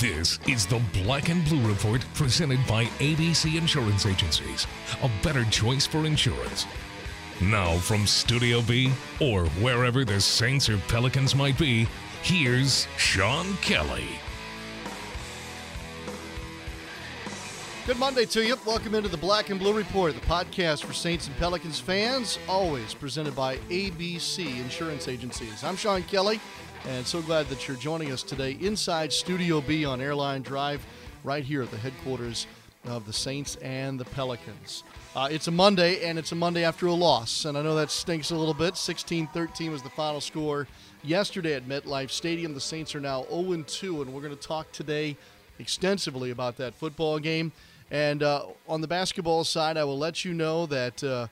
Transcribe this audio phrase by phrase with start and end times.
[0.00, 4.66] This is the Black and Blue Report presented by ABC Insurance Agencies,
[5.02, 6.64] a better choice for insurance.
[7.42, 8.90] Now, from Studio B,
[9.20, 11.86] or wherever the Saints or Pelicans might be,
[12.22, 14.06] here's Sean Kelly.
[17.86, 18.56] Good Monday to you.
[18.64, 22.94] Welcome into the Black and Blue Report, the podcast for Saints and Pelicans fans, always
[22.94, 25.62] presented by ABC Insurance Agencies.
[25.62, 26.40] I'm Sean Kelly,
[26.86, 30.84] and so glad that you're joining us today inside Studio B on Airline Drive,
[31.24, 32.46] right here at the headquarters
[32.86, 34.84] of the Saints and the Pelicans.
[35.14, 37.90] Uh, it's a Monday, and it's a Monday after a loss, and I know that
[37.90, 38.76] stinks a little bit.
[38.76, 40.66] 16 13 was the final score
[41.02, 42.54] yesterday at MetLife Stadium.
[42.54, 45.16] The Saints are now 0 2, and we're going to talk today
[45.58, 47.52] extensively about that football game.
[47.90, 51.26] And uh, on the basketball side, I will let you know that uh,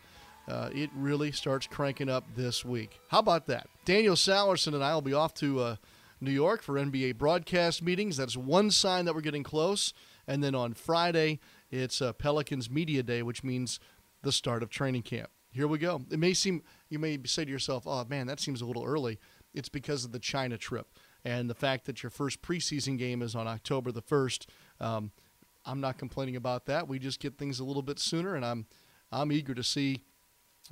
[0.48, 2.98] uh, it really starts cranking up this week.
[3.08, 3.68] How about that?
[3.88, 5.76] Daniel Salerson and I will be off to uh,
[6.20, 8.18] New York for NBA broadcast meetings.
[8.18, 9.94] That's one sign that we're getting close.
[10.26, 11.40] And then on Friday,
[11.70, 13.80] it's uh, Pelicans Media Day, which means
[14.20, 15.30] the start of training camp.
[15.50, 16.02] Here we go.
[16.10, 19.18] It may seem, you may say to yourself, oh man, that seems a little early.
[19.54, 20.88] It's because of the China trip
[21.24, 24.48] and the fact that your first preseason game is on October the 1st.
[24.80, 25.12] Um,
[25.64, 26.88] I'm not complaining about that.
[26.88, 28.66] We just get things a little bit sooner, and I'm
[29.10, 30.02] I'm eager to see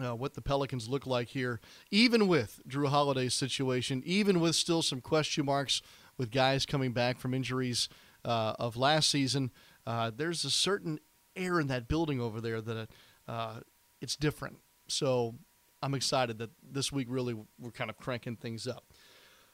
[0.02, 4.82] uh, what the Pelicans look like here, even with Jrue Holiday's situation, even with still
[4.82, 5.82] some question marks
[6.18, 7.88] with guys coming back from injuries
[8.24, 9.50] uh, of last season.
[9.86, 10.98] Uh, there's a certain
[11.34, 12.88] air in that building over there that
[13.28, 13.60] uh,
[14.00, 14.58] it's different.
[14.88, 15.34] So
[15.82, 18.84] I'm excited that this week really we're kind of cranking things up.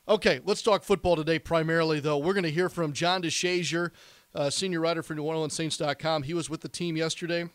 [0.08, 2.18] Okay, let's talk football today primarily, though.
[2.18, 3.90] We're going to hear from John DeShazier
[4.34, 6.24] uh, senior writer for NewOrleansSaints.com.
[6.24, 7.48] He was with the team yesterday,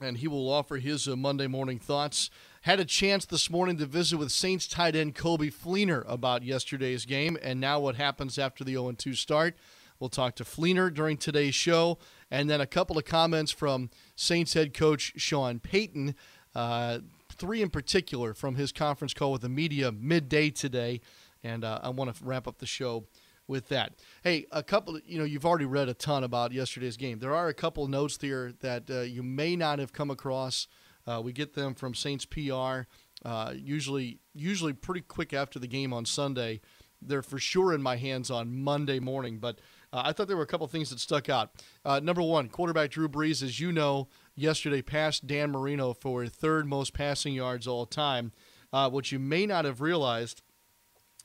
[0.00, 2.30] and he will offer his uh, Monday morning thoughts.
[2.62, 7.04] Had a chance this morning to visit with Saints tight end Coby Fleener about yesterday's
[7.04, 9.56] game and now what happens after the 0 2 start.
[9.98, 11.98] We'll talk to Fleener during today's show,
[12.30, 16.14] and then a couple of comments from Saints head coach Sean Payton.
[16.54, 16.98] Uh,
[17.34, 21.00] three in particular from his conference call with the media midday today.
[21.42, 23.04] And uh, I want to wrap up the show
[23.46, 23.94] with that.
[24.22, 27.18] Hey, a couple, you know, you've already read a ton about yesterday's game.
[27.18, 30.66] There are a couple notes here that uh, you may not have come across.
[31.06, 32.82] Uh, we get them from Saints PR,
[33.24, 36.60] uh, usually usually pretty quick after the game on Sunday.
[37.02, 39.58] They're for sure in my hands on Monday morning, but
[39.92, 41.50] uh, I thought there were a couple things that stuck out.
[41.84, 46.66] Uh, number one, quarterback Drew Brees, as you know, yesterday passed Dan Marino for third
[46.66, 48.32] most passing yards all time.
[48.72, 50.40] Uh, what you may not have realized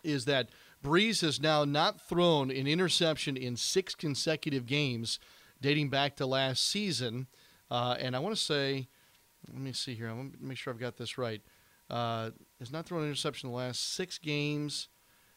[0.04, 0.50] is that–
[0.84, 5.20] Brees has now not thrown an interception in six consecutive games
[5.62, 7.28] dating back to last season.
[7.70, 8.88] Uh, and I want to say,
[9.48, 10.10] let me see here.
[10.10, 11.42] I want to make sure I've got this right.
[11.90, 14.88] Uh, has not thrown an interception in the last six games.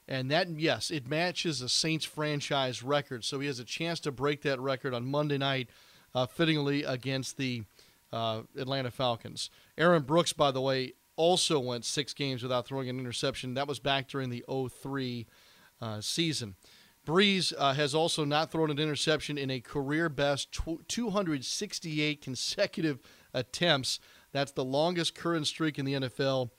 [0.09, 3.25] And that, yes, it matches the Saints franchise record.
[3.25, 5.71] So he has a chance to break that record on Monday night,
[6.15, 7.63] uh, fittingly against the
[8.13, 9.49] uh, Atlanta Falcons.
[9.79, 10.93] Aaron Brooks, by the way,
[11.23, 13.55] also went six games without throwing an interception.
[13.55, 15.29] That was back during the 03
[15.81, 16.57] uh, season.
[17.07, 22.99] Brees uh, has also not thrown an interception in a career best tw- 268 consecutive
[23.33, 24.01] attempts.
[24.33, 26.51] That's the longest current streak in the NFL,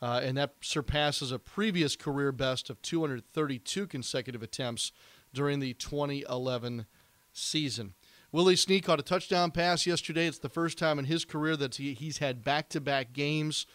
[0.00, 4.92] uh, and that surpasses a previous career best of 232 consecutive attempts
[5.34, 6.86] during the 2011
[7.32, 7.94] season.
[8.30, 10.26] Willie Snead caught a touchdown pass yesterday.
[10.26, 13.66] It's the first time in his career that he, he's had back to back games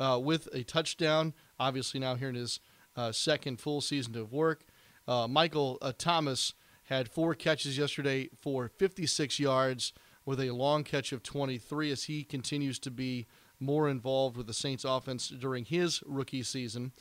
[0.00, 1.34] uh, with a touchdown.
[1.60, 2.58] Obviously, now here in his
[2.96, 4.64] uh, second full season of work.
[5.06, 9.92] Uh, Michael uh, Thomas had four catches yesterday for 56 yards
[10.24, 13.26] with a long catch of 23 as he continues to be
[13.60, 16.92] more involved with the Saints offense during his rookie season.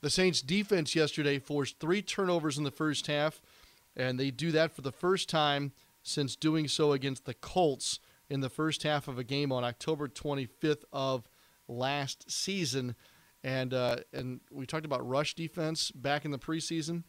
[0.00, 3.42] The Saints defense yesterday forced three turnovers in the first half,
[3.96, 5.72] and they do that for the first time
[6.02, 7.98] since doing so against the Colts
[8.28, 11.28] in the first half of a game on October 25th of
[11.68, 12.94] last season.
[13.42, 17.02] And uh, and we talked about rush defense back in the preseason,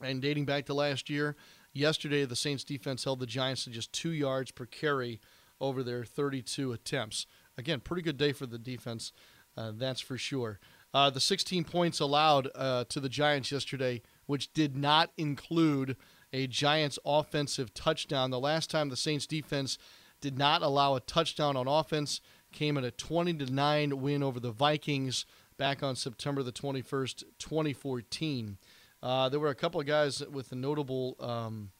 [0.00, 1.36] and dating back to last year.
[1.72, 5.20] Yesterday, the Saints defense held the Giants to just two yards per carry
[5.60, 7.26] over their 32 attempts.
[7.58, 9.12] Again, pretty good day for the defense,
[9.56, 10.58] uh, that's for sure.
[10.94, 15.96] Uh, the 16 points allowed uh, to the Giants yesterday, which did not include
[16.32, 18.30] a Giants offensive touchdown.
[18.30, 19.78] The last time the Saints defense
[20.20, 22.20] did not allow a touchdown on offense
[22.56, 25.26] came in a 20 to 9 win over the Vikings
[25.58, 28.56] back on September the 21st, 2014.
[29.02, 31.70] Uh, there were a couple of guys with notable, um,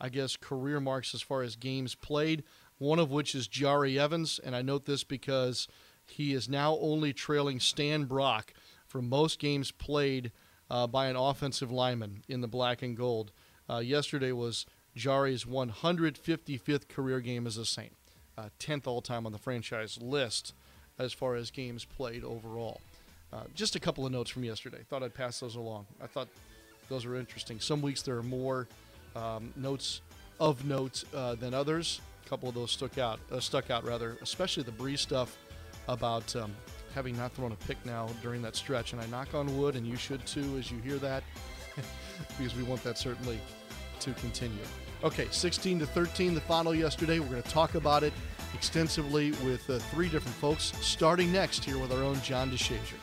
[0.00, 2.44] I guess, career marks as far as games played.
[2.78, 5.66] One of which is Jahri Evans, and I note this because
[6.06, 8.52] he is now only trailing Stan Brock
[8.86, 10.30] for most games played
[10.70, 13.32] uh, by an offensive lineman in the black and gold.
[13.68, 14.66] Uh, yesterday was
[14.96, 17.96] Jahri's 155th career game as a Saint,
[18.42, 20.54] uh, 10th all time on the franchise list
[20.98, 22.80] as far as games played overall.
[23.32, 24.78] Uh, just a couple of notes from yesterday.
[24.88, 25.86] Thought I'd pass those along.
[26.02, 26.28] I thought
[26.88, 27.60] those were interesting.
[27.60, 28.68] Some weeks there are more
[29.16, 30.02] um, notes
[30.38, 32.00] of note uh, than others.
[32.24, 35.36] A couple of those stuck out, uh, stuck out rather, especially the Brees stuff
[35.88, 36.52] about um,
[36.94, 38.92] having not thrown a pick now during that stretch.
[38.92, 41.22] And I knock on wood, and you should too as you hear that,
[42.38, 43.40] because we want that certainly
[44.00, 44.58] to continue.
[45.04, 47.18] Okay, 16 to 13, the final yesterday.
[47.18, 48.12] We're going to talk about it
[48.54, 52.98] extensively with uh, three different folks, starting next here with our own John DeShazier.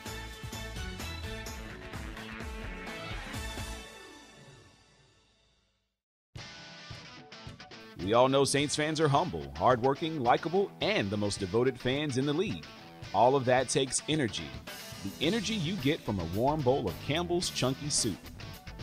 [8.02, 12.24] We all know Saints fans are humble, hardworking, likable, and the most devoted fans in
[12.24, 12.64] the league.
[13.12, 14.48] All of that takes energy.
[15.04, 18.16] The energy you get from a warm bowl of Campbell's Chunky Soup.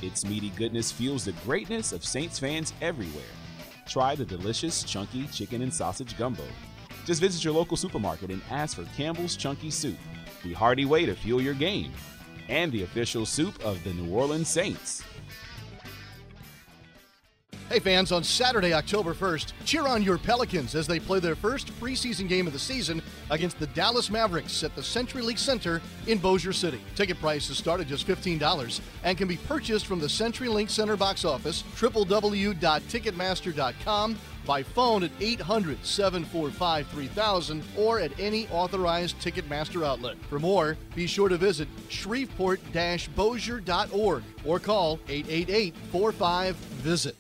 [0.01, 3.23] Its meaty goodness fuels the greatness of Saints fans everywhere.
[3.87, 6.43] Try the delicious Chunky Chicken and Sausage Gumbo.
[7.05, 9.97] Just visit your local supermarket and ask for Campbell's Chunky Soup,
[10.43, 11.91] the hearty way to fuel your game,
[12.49, 15.03] and the official soup of the New Orleans Saints.
[17.77, 21.67] Hey fans, on Saturday, October 1st, cheer on your Pelicans as they play their first
[21.79, 26.53] preseason game of the season against the Dallas Mavericks at the CenturyLink Center in Bossier
[26.53, 26.81] City.
[26.95, 31.23] Ticket prices start at just $15 and can be purchased from the CenturyLink Center box
[31.23, 40.17] office, www.ticketmaster.com, by phone at 800 745 3000 or at any authorized Ticketmaster outlet.
[40.31, 47.15] For more, be sure to visit shreveport bossier.org or call 888 45 Visit.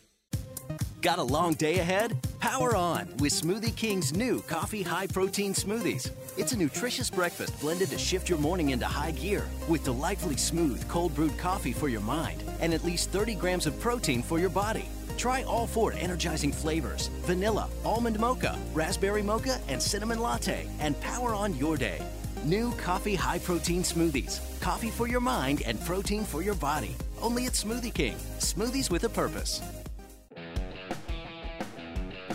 [1.01, 2.17] Got a long day ahead?
[2.39, 6.09] Power on with Smoothie King's new coffee high protein smoothies.
[6.37, 10.87] It's a nutritious breakfast blended to shift your morning into high gear with delightfully smooth
[10.87, 14.49] cold brewed coffee for your mind and at least 30 grams of protein for your
[14.49, 14.89] body.
[15.17, 21.35] Try all four energizing flavors vanilla, almond mocha, raspberry mocha, and cinnamon latte and power
[21.35, 22.01] on your day.
[22.43, 24.39] New coffee high protein smoothies.
[24.61, 26.95] Coffee for your mind and protein for your body.
[27.21, 28.15] Only at Smoothie King.
[28.39, 29.61] Smoothies with a purpose.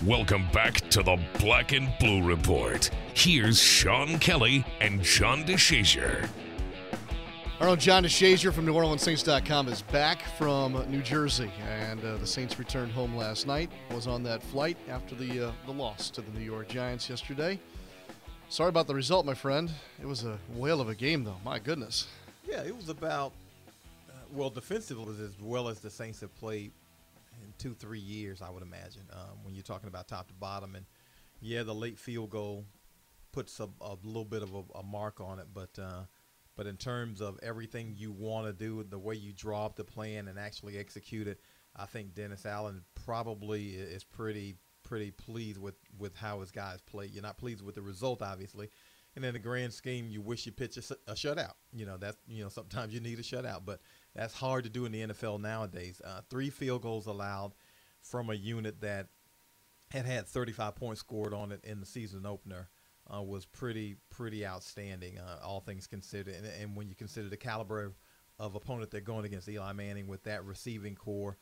[0.00, 2.90] Welcome back to the Black and Blue Report.
[3.14, 6.28] Here's Sean Kelly and John DeShazier.
[7.60, 12.58] Our own John DeShazier from NewOrleansSaints.com is back from New Jersey, and uh, the Saints
[12.58, 13.70] returned home last night.
[13.92, 17.60] Was on that flight after the uh, the loss to the New York Giants yesterday.
[18.48, 19.70] Sorry about the result, my friend.
[20.00, 21.38] It was a whale of a game, though.
[21.44, 22.08] My goodness.
[22.48, 23.32] Yeah, it was about
[24.08, 26.81] uh, well, defensively was as well as the Saints have played in
[27.62, 29.02] two, three years, I would imagine.
[29.12, 30.84] Um, when you're talking about top to bottom, and
[31.40, 32.64] yeah, the late field goal
[33.30, 36.02] puts a, a little bit of a, a, mark on it, but uh,
[36.56, 39.84] but in terms of everything you want to do, the way you draw up the
[39.84, 41.40] plan and actually execute it,
[41.76, 47.06] I think Dennis Allen probably is pretty pretty pleased with with how his guys play.
[47.06, 48.70] You're not pleased with the result, obviously.
[49.14, 51.52] And in the grand scheme, you wish you pitch a, a shutout.
[51.72, 53.80] You know that's you know sometimes you need a shutout, but
[54.14, 56.00] that's hard to do in the NFL nowadays.
[56.04, 57.52] Uh, three field goals allowed
[58.02, 59.08] from a unit that
[59.90, 62.68] had had 35 points scored on it in the season opener
[63.12, 66.34] uh, was pretty pretty outstanding, uh, all things considered.
[66.34, 67.94] And, and, when you consider the caliber of,
[68.38, 71.36] of, opponent they're going against, Eli Manning with that receiving corps,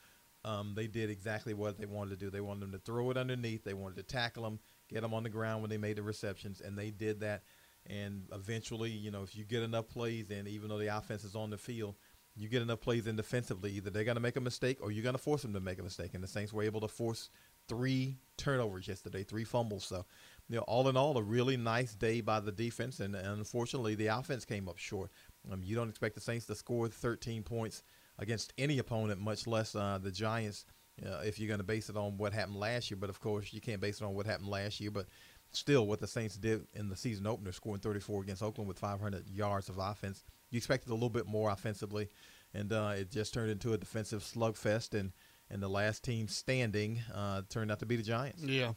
[0.45, 2.31] um, they did exactly what they wanted to do.
[2.31, 3.63] They wanted them to throw it underneath.
[3.63, 4.59] They wanted to tackle them,
[4.89, 7.43] get them on the ground when they made the receptions, and they did that.
[7.87, 11.35] And eventually, you know, if you get enough plays, and even though the offense is
[11.35, 11.95] on the field,
[12.41, 15.03] you get enough plays in defensively, either they're going to make a mistake or you're
[15.03, 16.15] going to force them to make a mistake.
[16.15, 17.29] And the Saints were able to force
[17.69, 19.85] three turnovers yesterday, three fumbles.
[19.85, 20.07] So,
[20.49, 23.01] you know, all in all, a really nice day by the defense.
[23.01, 25.11] And, and unfortunately, the offense came up short.
[25.53, 27.83] Um, you don't expect the Saints to score 13 points
[28.19, 30.65] against any opponent, much less uh, the Giants,
[31.05, 32.97] uh, if you're going to base it on what happened last year.
[32.99, 34.91] But of course, you can't base it on what happened last year.
[34.91, 35.09] But
[35.51, 39.29] still, what the Saints did in the season opener, scoring 34 against Oakland with 500
[39.29, 42.09] yards of offense you expected a little bit more offensively,
[42.53, 44.99] and uh, it just turned into a defensive slugfest.
[44.99, 45.13] And
[45.51, 48.43] and the last team standing uh, turned out to be the Giants.
[48.43, 48.73] Yeah,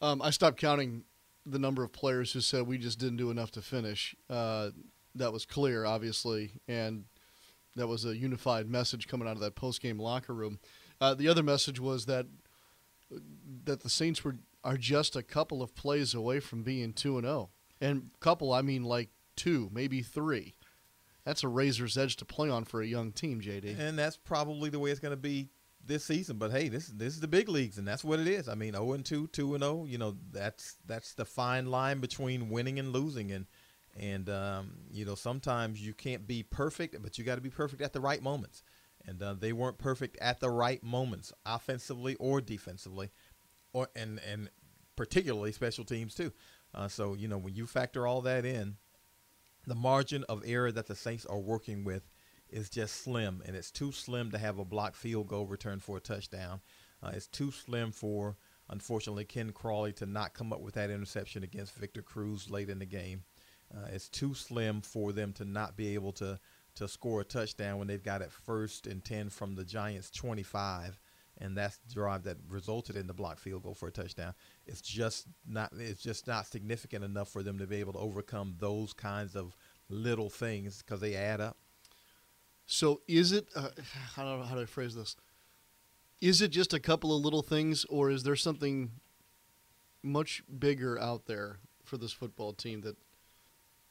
[0.00, 1.04] um, I stopped counting
[1.44, 4.16] the number of players who said we just didn't do enough to finish.
[4.28, 4.70] Uh,
[5.14, 7.04] that was clear, obviously, and
[7.76, 10.58] that was a unified message coming out of that post game locker room.
[11.00, 12.26] Uh, the other message was that
[13.64, 17.24] that the Saints were are just a couple of plays away from being two and
[17.24, 17.48] zero, oh.
[17.80, 20.54] and couple I mean like two, maybe three
[21.26, 23.78] that's a razor's edge to play on for a young team, JD.
[23.78, 25.50] And that's probably the way it's going to be
[25.84, 26.38] this season.
[26.38, 28.48] But hey, this this is the big leagues, and that's what it is.
[28.48, 29.84] I mean, zero and two, two and zero.
[29.84, 33.46] You know, that's that's the fine line between winning and losing, and
[33.98, 37.82] and um, you know sometimes you can't be perfect, but you got to be perfect
[37.82, 38.62] at the right moments.
[39.04, 43.10] and uh, they weren't perfect at the right moments, offensively or defensively,
[43.72, 44.48] or and and
[44.94, 46.32] particularly special teams too.
[46.74, 48.76] Uh, so you know when you factor all that in,
[49.66, 52.08] the margin of error that the Saints are working with
[52.48, 55.96] is just slim, and it's too slim to have a blocked field goal return for
[55.96, 56.60] a touchdown.
[57.02, 58.36] Uh, it's too slim for,
[58.70, 62.78] unfortunately, Ken Crawley to not come up with that interception against Victor Cruz late in
[62.78, 63.24] the game.
[63.74, 66.38] Uh, it's too slim for them to not be able to
[66.76, 71.00] to score a touchdown when they've got it first and ten from the Giants' 25,
[71.38, 74.34] and that's the drive that resulted in the blocked field goal for a touchdown.
[74.66, 78.56] It's just not it's just not significant enough for them to be able to overcome
[78.58, 79.56] those kinds of
[79.88, 81.56] little things because they add up.
[82.66, 83.48] So is it?
[83.54, 83.68] Uh,
[84.16, 85.16] I don't know how to phrase this.
[86.20, 88.92] Is it just a couple of little things, or is there something
[90.02, 92.96] much bigger out there for this football team that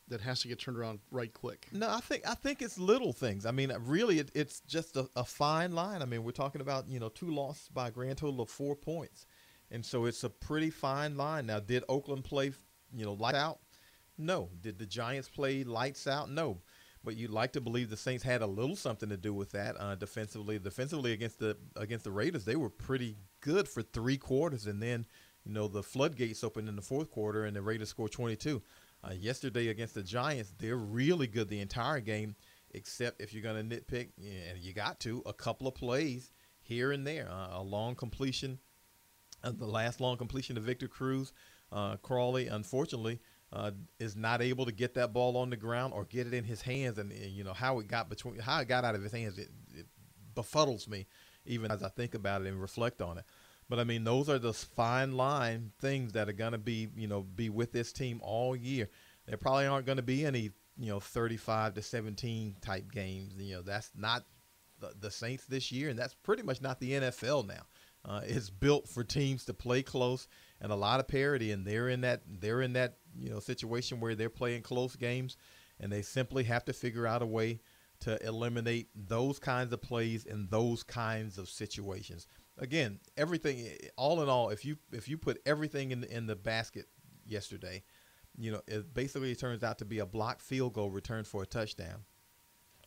[0.08, 1.68] that has to get turned around right quick?
[1.72, 3.46] No, I think I think it's little things.
[3.46, 6.02] I mean, really, it, it's just a, a, fine line.
[6.02, 8.76] I mean, we're talking about you know two losses by a grand total of four
[8.76, 9.26] points,
[9.72, 11.46] and so it's a pretty fine line.
[11.48, 12.52] Now, did Oakland play
[12.94, 13.60] you know lights out?
[14.18, 14.50] No.
[14.62, 16.30] Did the Giants play lights out?
[16.30, 16.62] No.
[17.04, 19.80] But you'd like to believe the Saints had a little something to do with that
[19.80, 20.58] uh, defensively.
[20.58, 25.06] Defensively against the against the Raiders, they were pretty good for three quarters, and then
[25.44, 28.62] you know the floodgates opened in the fourth quarter, and the Raiders scored 22.
[29.06, 32.36] Uh, yesterday against the Giants, they're really good the entire game,
[32.72, 36.32] except if you're going to nitpick, and you got to, a couple of plays
[36.62, 37.30] here and there.
[37.30, 38.58] Uh, a long completion,
[39.44, 41.34] uh, the last long completion to Victor Cruz.
[41.72, 43.20] Uh, Crawley, unfortunately,
[43.54, 46.44] uh, is not able to get that ball on the ground or get it in
[46.44, 49.12] his hands, and, you know how it got between, how it got out of his
[49.12, 49.86] hands, it, it
[50.36, 51.06] befuddles me,
[51.46, 53.26] even as I think about it and reflect on it.
[53.69, 57.07] But I mean, those are the fine line things that are going to be, you
[57.07, 58.89] know, be with this team all year.
[59.25, 63.34] There probably aren't going to be any, you know, 35 to 17 type games.
[63.38, 64.24] You know, that's not
[64.79, 67.63] the, the Saints this year, and that's pretty much not the NFL now.
[68.07, 70.27] Uh, it's built for teams to play close
[70.62, 74.00] and a lot of parity, and they're in that they're in that you know situation
[74.00, 75.38] where they're playing close games,
[75.79, 77.60] and they simply have to figure out a way
[78.01, 82.27] to eliminate those kinds of plays in those kinds of situations
[82.58, 86.36] again, everything, all in all, if you if you put everything in the, in the
[86.36, 86.88] basket
[87.26, 87.84] yesterday,
[88.38, 91.46] you know, it basically turns out to be a blocked field goal returned for a
[91.46, 92.06] touchdown.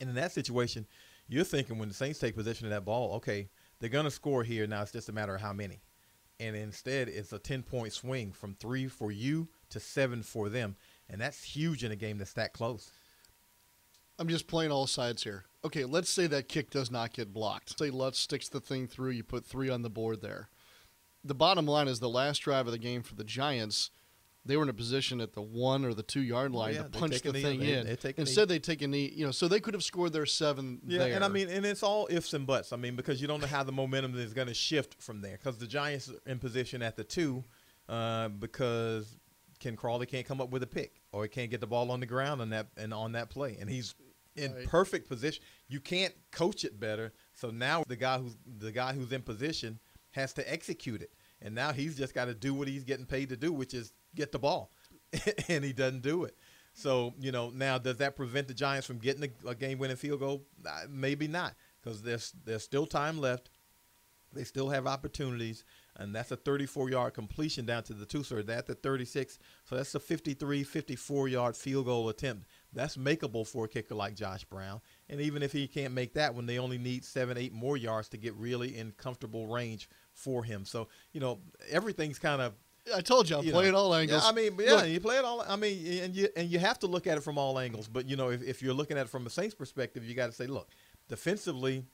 [0.00, 0.86] And in that situation,
[1.26, 3.48] you're thinking when the Saints take possession of that ball, okay,
[3.80, 4.66] they're going to score here.
[4.66, 5.82] Now it's just a matter of how many.
[6.40, 10.76] And instead, it's a 10 point swing from three for you to seven for them.
[11.10, 12.92] And that's huge in a game that's that close.
[14.18, 15.44] I'm just playing all sides here.
[15.64, 17.78] Okay, let's say that kick does not get blocked.
[17.78, 20.48] Say Lutz sticks the thing through, you put three on the board there.
[21.24, 23.90] The bottom line is the last drive of the game for the Giants,
[24.48, 26.88] they were in a position at the one or the two yard line yeah, to
[26.88, 27.98] punch the knee, thing they, in.
[28.00, 29.12] They Instead, they take a knee.
[29.14, 30.80] You know, so they could have scored their seven.
[30.86, 31.14] Yeah, there.
[31.14, 32.72] and I mean, and it's all ifs and buts.
[32.72, 35.32] I mean, because you don't know how the momentum is going to shift from there.
[35.32, 37.44] Because the Giants are in position at the two,
[37.90, 39.18] uh, because
[39.60, 42.00] Ken Crawley can't come up with a pick, or he can't get the ball on
[42.00, 43.94] the ground on that and on that play, and he's
[44.38, 44.66] in right.
[44.66, 45.42] perfect position.
[45.68, 47.12] You can't coach it better.
[47.34, 49.78] So now the guy who's the guy who's in position
[50.12, 51.12] has to execute it.
[51.40, 53.92] And now he's just got to do what he's getting paid to do, which is
[54.14, 54.72] get the ball.
[55.48, 56.36] and he doesn't do it.
[56.72, 59.96] So, you know, now does that prevent the Giants from getting a, a game winning
[59.96, 60.44] field goal?
[60.64, 63.50] Uh, maybe not, because there's there's still time left.
[64.32, 65.64] They still have opportunities,
[65.96, 68.22] and that's a 34 yard completion down to the two.
[68.22, 69.38] So they're at the 36.
[69.64, 72.46] So that's a 53, 54 yard field goal attempt.
[72.72, 74.80] That's makeable for a kicker like Josh Brown.
[75.08, 78.08] And even if he can't make that one, they only need seven, eight more yards
[78.10, 80.64] to get really in comfortable range for him.
[80.64, 82.52] So, you know, everything's kind of
[82.94, 84.22] I told you, I'm playing all angles.
[84.22, 85.44] Yeah, I mean, yeah, look, you play it all.
[85.46, 87.88] I mean, and you and you have to look at it from all angles.
[87.88, 90.26] But you know, if, if you're looking at it from a Saints perspective, you got
[90.26, 90.70] to say, look,
[91.08, 91.84] defensively,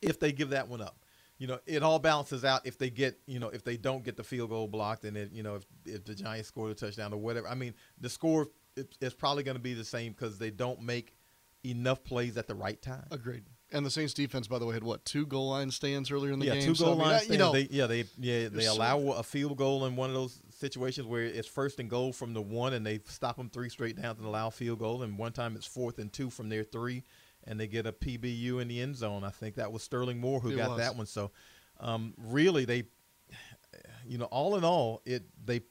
[0.00, 0.96] if they give that one up,
[1.38, 4.16] you know, it all balances out if they get, you know, if they don't get
[4.16, 7.12] the field goal blocked, and it, you know, if, if the Giants score a touchdown
[7.12, 7.48] or whatever.
[7.48, 11.16] I mean, the score it's probably going to be the same because they don't make
[11.64, 13.06] enough plays at the right time.
[13.10, 13.44] Agreed.
[13.74, 16.38] And the Saints defense, by the way, had what two goal line stands earlier in
[16.38, 16.60] the yeah, game.
[16.60, 17.32] Yeah, two goal so, line I mean, stands.
[17.32, 20.40] You know, they, yeah, they yeah they allow a field goal in one of those
[20.50, 24.00] situations where it's first and goal from the one, and they stop them three straight
[24.00, 25.02] downs and allow a field goal.
[25.02, 27.02] And one time it's fourth and two from their three,
[27.44, 29.24] and they get a PBU in the end zone.
[29.24, 30.78] I think that was Sterling Moore who it got was.
[30.78, 31.06] that one.
[31.06, 31.30] So,
[31.80, 32.84] um, really, they,
[34.06, 35.62] you know, all in all, it they,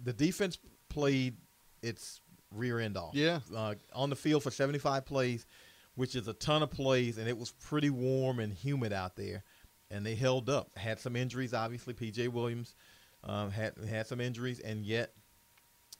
[0.00, 0.56] the defense
[0.88, 1.38] played
[1.82, 2.20] its
[2.54, 3.14] rear end off.
[3.14, 3.40] Yeah.
[3.54, 5.46] Uh, on the field for 75 plays,
[5.94, 9.44] which is a ton of plays, and it was pretty warm and humid out there,
[9.90, 10.76] and they held up.
[10.76, 11.94] Had some injuries, obviously.
[11.94, 12.28] P.J.
[12.28, 12.74] Williams
[13.22, 15.12] um, had had some injuries, and yet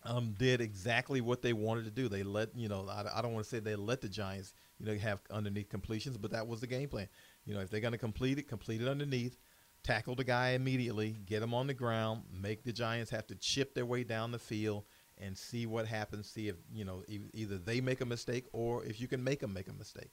[0.05, 2.09] um, did exactly what they wanted to do.
[2.09, 2.87] They let you know.
[2.89, 6.17] I, I don't want to say they let the Giants you know, have underneath completions,
[6.17, 7.09] but that was the game plan.
[7.45, 9.39] You know, if they're going to complete it, complete it underneath,
[9.83, 13.75] tackle the guy immediately, get him on the ground, make the Giants have to chip
[13.75, 14.85] their way down the field
[15.19, 16.29] and see what happens.
[16.29, 19.41] See if you know e- either they make a mistake or if you can make
[19.41, 20.13] them make a mistake.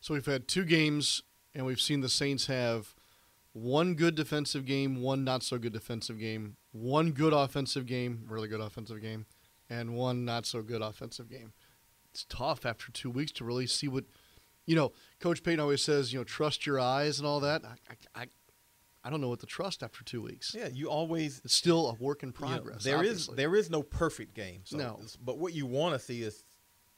[0.00, 1.22] So we've had two games,
[1.54, 2.94] and we've seen the Saints have
[3.52, 8.48] one good defensive game, one not so good defensive game, one good offensive game, really
[8.48, 9.26] good offensive game,
[9.68, 11.52] and one not so good offensive game.
[12.10, 14.04] It's tough after two weeks to really see what,
[14.66, 14.92] you know.
[15.20, 17.62] Coach Payton always says, you know, trust your eyes and all that.
[17.64, 18.26] I, I, I
[19.10, 20.54] don't know what to trust after two weeks.
[20.56, 22.84] Yeah, you always It's still a work in you know, progress.
[22.84, 24.60] there is there is no perfect game.
[24.64, 25.00] So, No.
[25.24, 26.44] but what you want to see is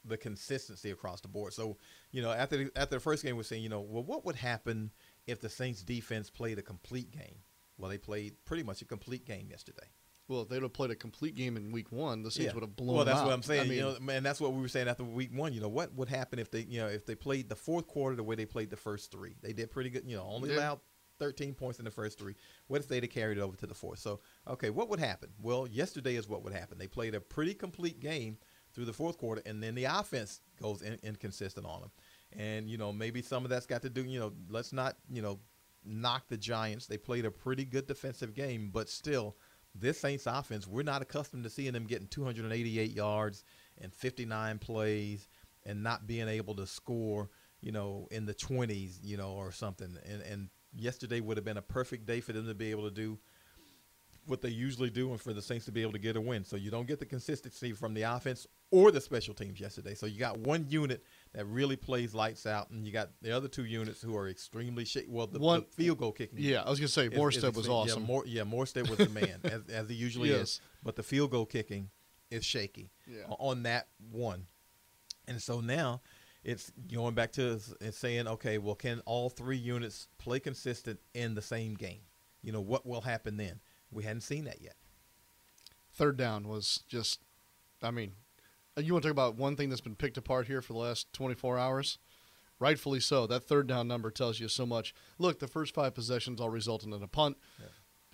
[0.03, 1.53] the consistency across the board.
[1.53, 1.77] So,
[2.11, 4.35] you know, after the, after the first game, we're saying, you know, well, what would
[4.35, 4.91] happen
[5.25, 7.39] if the Saints defense played a complete game?
[7.77, 9.87] Well, they played pretty much a complete game yesterday.
[10.27, 12.75] Well, if they'd have played a complete game in week one, the Saints would have
[12.75, 12.95] blown.
[12.97, 13.31] Well, that's what.
[13.33, 13.61] I'm saying.
[13.61, 15.53] I mean, you know, man, that's what we were saying after week one.
[15.53, 18.15] You know, what would happen if they, you know, if they played the fourth quarter
[18.15, 19.35] the way they played the first three?
[19.41, 20.03] They did pretty good.
[20.07, 20.57] You know, only Yeah.
[20.57, 20.79] allowed
[21.19, 22.35] 13 points in the first three.
[22.67, 23.99] What if they'd have carried it over to the fourth?
[23.99, 25.29] So, okay, what would happen?
[25.41, 26.77] Well, yesterday is what would happen.
[26.77, 28.37] They played a pretty complete game
[28.73, 31.91] through the fourth quarter, and then the offense goes in, inconsistent on them.
[32.37, 34.03] And you know, maybe some of that's got to do.
[34.03, 35.39] You know, let's not, you know,
[35.85, 36.87] knock the Giants.
[36.87, 39.37] They played a pretty good defensive game, but still,
[39.73, 43.43] this Saints offense, we're not accustomed to seeing them getting 288 yards
[43.79, 45.27] and 59 plays
[45.65, 47.29] and not being able to score,
[47.61, 49.97] you know, in the 20s, you know, or something.
[50.05, 52.93] And and yesterday would have been a perfect day for them to be able to
[52.95, 53.17] do
[54.27, 56.43] what they usually do and for the Saints to be able to get a win.
[56.43, 59.93] So you don't get the consistency from the offense or the special teams yesterday.
[59.93, 61.03] So you got one unit
[61.33, 64.83] that really plays lights out, and you got the other two units who are extremely
[64.83, 65.05] shaky.
[65.09, 66.39] Well, the, One- the field goal kicking.
[66.39, 68.01] yeah, I was gonna say Morstead was awesome.
[68.01, 70.41] Yeah, More, yeah Morstead was the man, as, as he usually Yes.
[70.41, 70.61] is.
[70.83, 71.91] But the field goal kicking
[72.31, 73.25] is shaky Yeah.
[73.37, 74.47] on that one.
[75.27, 76.01] And so now
[76.45, 81.33] it's going back to it's saying, okay, well, can all three units play consistent in
[81.33, 82.01] the same game?
[82.43, 83.59] You know, what will happen then?
[83.91, 84.75] We hadn't seen that yet.
[85.91, 87.19] third down was just,
[87.81, 88.11] I mean,
[88.77, 90.79] uh, you want to talk about one thing that's been picked apart here for the
[90.79, 91.97] last 24 hours?
[92.59, 93.25] Rightfully so.
[93.25, 94.93] That third down number tells you so much.
[95.17, 97.37] Look, the first five possessions all resulted in a punt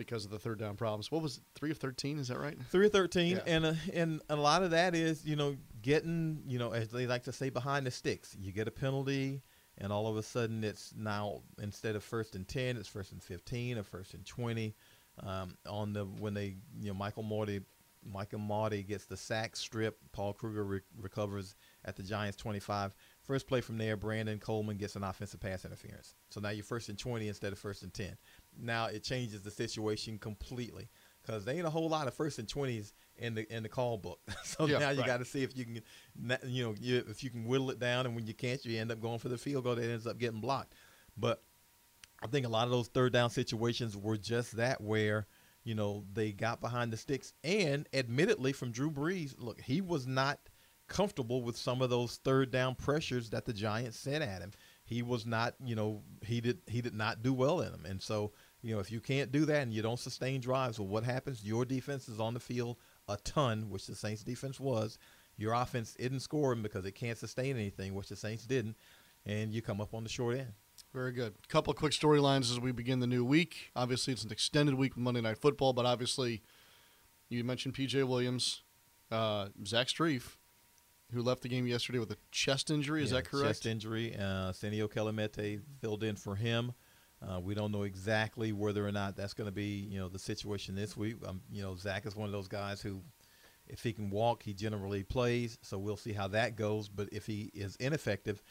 [0.06, 1.12] because of the third down problems.
[1.12, 2.20] What was it, three of 13?
[2.20, 2.58] Is that right?
[2.72, 3.44] Three or thirteen, Yeah.
[3.46, 7.08] and uh, and a lot of that is you know getting you know as they
[7.08, 8.36] like to say behind the sticks.
[8.40, 9.42] You get a penalty,
[9.78, 13.22] and all of a sudden it's now instead of first and ten, it's first and
[13.24, 14.76] fifteen or first and twenty.
[15.22, 17.62] Um, on the when they you know Michael Morty,
[18.04, 19.98] Michael Marty gets the sack strip.
[20.14, 22.96] Paul Kruger re- recovers at the Giants twenty five.
[23.22, 26.16] First play from there, Brandon Coleman gets an offensive pass interference.
[26.30, 28.18] So now you're first and twenty instead of first and ten.
[28.60, 30.90] Now it changes the situation completely
[31.22, 33.98] because there ain't a whole lot of first and twenties in the in the call
[33.98, 34.20] book.
[34.44, 35.08] so Yeah, now you right.
[35.08, 35.82] got to see if you can,
[36.46, 38.92] you know, you, if you can whittle it down, and when you can't, you end
[38.92, 40.74] up going for the field goal that ends up getting blocked.
[41.18, 41.44] But
[42.24, 45.28] I think a lot of those third down situations were just that where
[45.64, 50.08] you know they got behind the sticks, and admittedly from Drew Brees, look, he was
[50.08, 50.40] not
[50.88, 54.52] comfortable with some of those third down pressures that the Giants sent at him.
[54.92, 58.02] He was not, you know, he did he did not do well in them, and
[58.02, 61.06] so you know if you can't do that and you don't sustain drives, well, what
[61.06, 61.46] happens?
[61.46, 62.76] Your defense is on the field
[63.08, 64.98] a ton, which the Saints defense was.
[65.38, 68.76] Your offense isn't scoring because it can't sustain anything, which the Saints didn't,
[69.26, 70.52] and you come up on the short end.
[70.94, 71.36] Very good.
[71.48, 73.72] Couple of quick storylines as we begin the new week.
[73.78, 76.42] Obviously, it's an extended week with Monday Night Football, but obviously,
[77.30, 78.64] you mentioned PJ Williams,
[79.10, 80.36] uh, Zach Strief,
[81.12, 83.04] who left the game yesterday with a chest injury.
[83.04, 83.48] Is Yeah, that correct?
[83.48, 84.16] Chest injury.
[84.16, 86.74] Uh, Senio Kelemete filled in for him.
[87.22, 90.18] Uh, we don't know exactly whether or not that's going to be, you know, the
[90.20, 91.18] situation this week.
[91.26, 93.02] Um, you know, Zach is one of those guys who,
[93.68, 95.60] if he can walk, he generally plays.
[95.62, 96.90] So we'll see how that goes.
[96.90, 98.42] But if he is ineffective,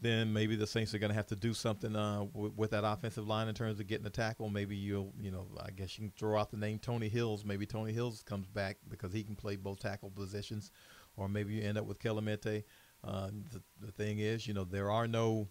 [0.00, 2.84] then maybe the Saints are going to have to do something uh, with, with that
[2.84, 4.48] offensive line in terms of getting a tackle.
[4.48, 7.44] Maybe you'll, you know, I guess you can throw out the name Tony Hills.
[7.44, 10.70] Maybe Tony Hills comes back because he can play both tackle positions,
[11.16, 12.64] or maybe you end up with Kelemete.
[13.04, 15.48] Uh, the, the thing is, you know, there are no,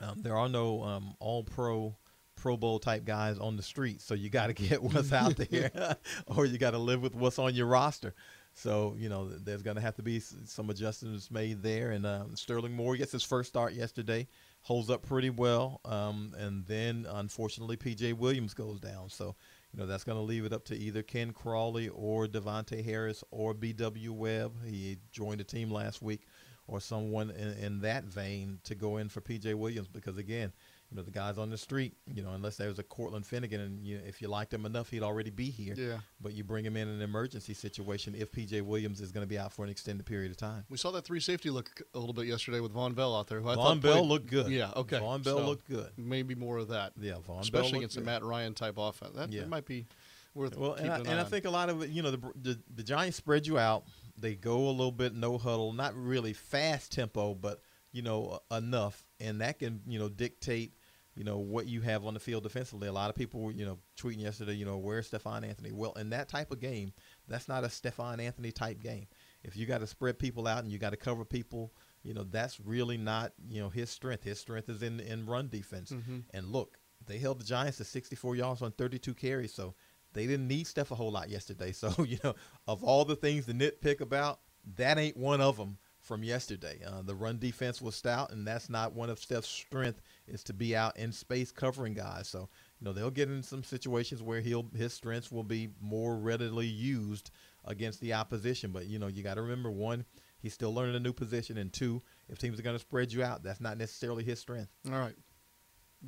[0.00, 1.96] um, there are no um, All Pro,
[2.36, 4.00] Pro Bowl type guys on the street.
[4.00, 7.38] So you got to get what's out there, or you got to live with what's
[7.38, 8.14] on your roster.
[8.54, 11.90] So you know, there's going to have to be some adjustments made there.
[11.92, 14.28] And um, Sterling Moore gets his first start yesterday,
[14.62, 19.08] holds up pretty well, um, and then unfortunately PJ Williams goes down.
[19.08, 19.34] So
[19.72, 23.24] you know that's going to leave it up to either Ken Crawley or De'Vante Harris
[23.30, 24.12] or B.W.
[24.12, 24.52] Webb.
[24.64, 26.26] He joined the team last week,
[26.66, 29.54] or someone in, in that vein to go in for P.J.
[29.54, 30.52] Williams because again,
[30.92, 31.94] you know the guys on the street.
[32.06, 34.66] You know, unless there was a Cortland Finnegan, and you know, if you liked him
[34.66, 35.74] enough, he'd already be here.
[35.76, 35.98] Yeah.
[36.20, 39.38] But you bring him in an emergency situation if PJ Williams is going to be
[39.38, 40.64] out for an extended period of time.
[40.68, 43.40] We saw that three safety look a little bit yesterday with Vonn Bell out there.
[43.40, 44.48] Who Vonn thought Bell played- looked good.
[44.48, 44.98] Yeah, okay.
[44.98, 45.90] Vonn Bell So, looked good.
[45.96, 46.92] Maybe more of that.
[47.00, 48.00] Yeah, Vonn Bell especially looked against a.
[48.02, 49.16] Matt Ryan type offense.
[49.16, 49.40] That, Yeah.
[49.40, 49.86] that might be
[50.34, 52.10] worth Well, keeping and I, an and I think a lot of it, you know,
[52.10, 53.84] the, the the Giants spread you out.
[54.18, 57.60] They go a little bit no huddle, not really fast tempo, but
[57.92, 60.74] you know enough, and that can you know dictate
[61.14, 62.88] you know what you have on the field defensively.
[62.88, 65.72] A lot of people were you know tweeting yesterday, you know, where's Stephone Anthony?
[65.72, 66.92] Well, in that type of game,
[67.28, 69.06] that's not a Stephone Anthony type game.
[69.44, 71.72] If you got to spread people out and you got to cover people,
[72.02, 74.24] you know, that's really not you know his strength.
[74.24, 75.90] His strength is in in run defense.
[75.90, 76.20] Mm-hmm.
[76.32, 79.74] And look, they held the Giants to 64 yards on 32 carries, so
[80.14, 81.72] they didn't need Steph a whole lot yesterday.
[81.82, 82.34] So you know,
[82.66, 84.40] of all the things to nitpick about,
[84.76, 86.80] that ain't one of them from yesterday.
[86.86, 90.52] Uh, the run defense was stout, and that's not one of Steph's strength is to
[90.52, 92.28] be out in space covering guys.
[92.28, 92.48] So
[92.80, 96.66] you know they'll get in some situations where he'll his strengths will be more readily
[96.66, 97.30] used
[97.64, 98.72] against the opposition.
[98.72, 100.04] But you know you got to remember one,
[100.40, 103.22] he's still learning a new position, and two, if teams are going to spread you
[103.22, 104.70] out, that's not necessarily his strength.
[104.90, 105.14] All right.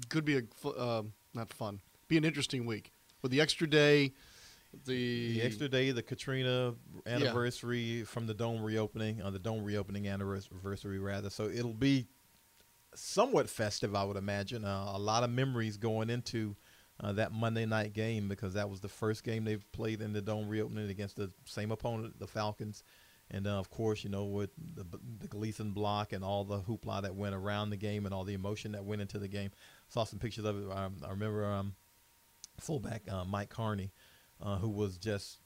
[0.09, 1.81] Could be a um not fun.
[2.09, 2.91] Be an interesting week
[3.23, 4.13] with the extra day.
[4.85, 6.75] The, The extra day, the Katrina
[7.07, 11.31] anniversary from the dome reopening, uh, the dome reopening anniversary rather.
[11.31, 12.07] So it'll be
[12.95, 14.65] somewhat festive, I would imagine.
[14.65, 16.57] Uh, a lot of memories going into
[17.01, 20.23] uh, that Monday night game because that was the first game they've played in the
[20.23, 22.85] dome reopening against the same opponent, the Falcons.
[23.31, 24.85] And uh, of course, you know, with the,
[25.19, 28.35] the Gleason block and all the hoopla that went around the game and all the
[28.35, 29.51] emotion that went into the game.
[29.89, 30.71] Saw some pictures of it.
[30.71, 31.75] Um, I remember um,
[32.61, 33.91] fullback uh, Mike Karney,
[34.43, 35.39] uh, who was just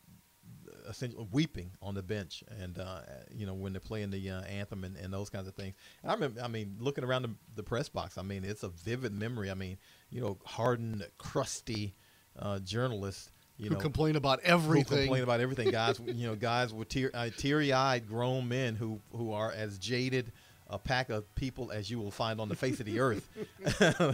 [0.88, 3.00] essentially weeping on the bench, and uh,
[3.34, 5.74] you know when they're playing the uh, anthem and, and those kinds of things.
[6.02, 8.18] And I remember, I mean, looking around the, the press box.
[8.18, 9.50] I mean, it's a vivid memory.
[9.50, 9.78] I mean,
[10.10, 11.94] you know, hardened, crusty
[12.38, 13.30] uh, journalists.
[13.56, 14.98] You who know, complain about who everything.
[14.98, 15.70] complain about everything.
[15.70, 20.32] Guys, you know, guys with tear, uh, teary-eyed grown men who who are as jaded
[20.70, 23.28] a pack of people as you will find on the face of the earth.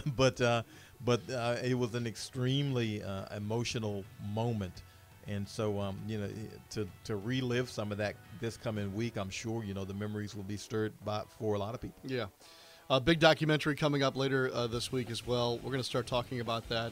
[0.15, 0.63] but uh,
[1.03, 4.83] but uh, it was an extremely uh, emotional moment.
[5.27, 6.29] And so, um, you know,
[6.71, 10.35] to, to relive some of that this coming week, I'm sure you know the memories
[10.35, 11.99] will be stirred by for a lot of people.
[12.03, 12.25] Yeah.
[12.89, 15.57] A big documentary coming up later uh, this week as well.
[15.57, 16.91] We're going to start talking about that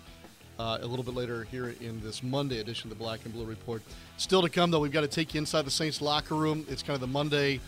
[0.58, 3.46] uh, a little bit later here in this Monday edition of the Black and Blue
[3.46, 3.84] Report.
[4.18, 6.66] Still to come, though, we've got to take you inside the Saints locker room.
[6.68, 7.60] It's kind of the Monday,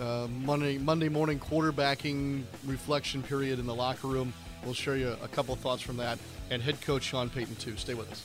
[0.00, 4.32] uh, Monday, Monday morning quarterbacking reflection period in the locker room.
[4.64, 6.18] We'll share you a couple thoughts from that,
[6.50, 7.76] and head coach Sean Payton too.
[7.76, 8.24] Stay with us.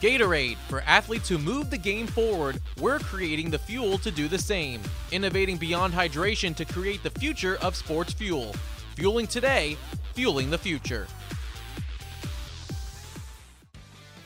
[0.00, 0.56] Gatorade.
[0.68, 4.80] For athletes who move the game forward, we're creating the fuel to do the same.
[5.10, 8.54] Innovating beyond hydration to create the future of sports fuel.
[8.94, 9.76] Fueling today,
[10.14, 11.06] fueling the future.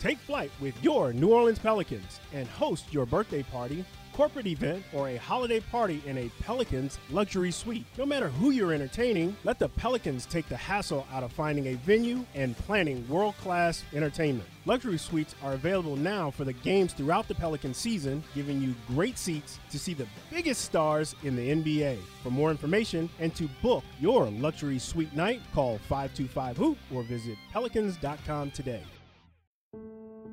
[0.01, 3.85] Take flight with your New Orleans Pelicans and host your birthday party,
[4.15, 7.85] corporate event, or a holiday party in a Pelicans luxury suite.
[7.99, 11.75] No matter who you're entertaining, let the Pelicans take the hassle out of finding a
[11.75, 14.49] venue and planning world class entertainment.
[14.65, 19.19] Luxury suites are available now for the games throughout the Pelican season, giving you great
[19.19, 21.99] seats to see the biggest stars in the NBA.
[22.23, 27.37] For more information and to book your luxury suite night, call 525 Hoop or visit
[27.53, 28.83] pelicans.com today.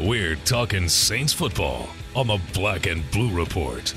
[0.00, 3.92] We're talking Saints football on the Black and Blue Report.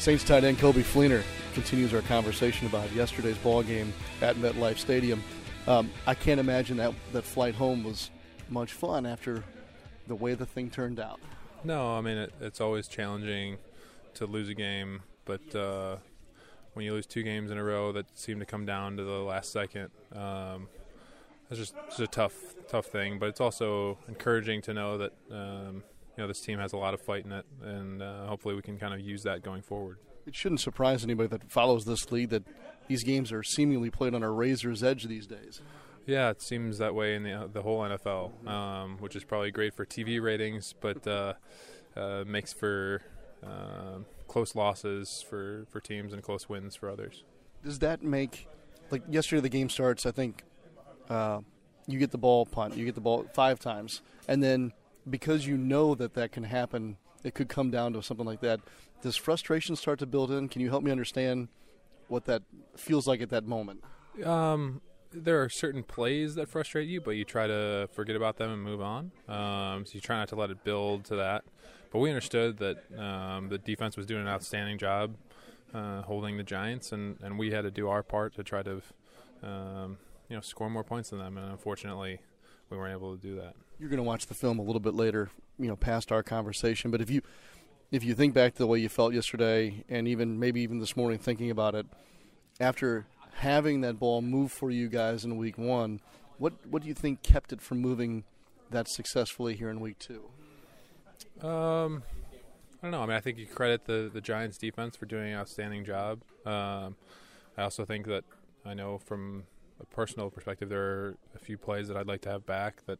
[0.00, 1.22] Saints tight end Coby Fleener
[1.54, 5.22] continues our conversation about yesterday's ball game at MetLife Stadium.
[5.68, 8.10] Um, I can't imagine that that flight home was
[8.48, 9.44] much fun after
[10.08, 11.20] the way the thing turned out.
[11.62, 13.58] No, I mean it, it's always challenging
[14.14, 15.94] to lose a game, but uh,
[16.72, 19.20] when you lose two games in a row that seem to come down to the
[19.20, 20.66] last second, um,
[21.50, 22.34] it's just it's a tough
[22.68, 23.18] tough thing.
[23.18, 25.82] But it's also encouraging to know that um,
[26.16, 28.62] you know this team has a lot of fight in it, and uh, hopefully we
[28.62, 29.98] can kind of use that going forward.
[30.26, 32.44] It shouldn't surprise anybody that follows this league that
[32.86, 35.62] these games are seemingly played on a razor's edge these days.
[36.06, 39.74] Yeah, it seems that way in the the whole NFL, um, which is probably great
[39.74, 41.34] for TV ratings, but uh,
[41.96, 43.02] uh, makes for
[43.46, 47.24] uh, close losses for, for teams and close wins for others.
[47.64, 48.48] Does that make
[48.90, 50.06] like yesterday the game starts?
[50.06, 50.44] I think
[51.08, 51.40] uh,
[51.86, 54.72] you get the ball punt, you get the ball five times, and then
[55.08, 58.60] because you know that that can happen, it could come down to something like that.
[59.02, 60.48] Does frustration start to build in?
[60.48, 61.48] Can you help me understand
[62.08, 62.42] what that
[62.76, 63.82] feels like at that moment?
[64.24, 64.80] Um,
[65.12, 68.62] there are certain plays that frustrate you, but you try to forget about them and
[68.62, 69.12] move on.
[69.28, 71.44] Um, so you try not to let it build to that.
[71.90, 75.14] But we understood that um, the defense was doing an outstanding job
[75.72, 78.82] uh, holding the Giants, and, and we had to do our part to try to,
[79.42, 81.36] um, you know, score more points than them.
[81.38, 82.20] And unfortunately,
[82.70, 83.54] we weren't able to do that.
[83.78, 86.90] You're going to watch the film a little bit later, you know, past our conversation.
[86.90, 87.22] But if you
[87.90, 90.96] if you think back to the way you felt yesterday, and even maybe even this
[90.96, 91.86] morning thinking about it,
[92.60, 96.00] after having that ball move for you guys in week one,
[96.38, 98.24] what what do you think kept it from moving
[98.70, 100.28] that successfully here in week two?
[101.46, 102.02] Um,
[102.82, 103.02] I don't know.
[103.02, 106.20] I mean, I think you credit the the Giants defense for doing an outstanding job.
[106.44, 106.96] Um,
[107.56, 108.24] I also think that
[108.64, 109.44] I know from
[109.80, 112.84] a personal perspective, there are a few plays that I'd like to have back.
[112.86, 112.98] That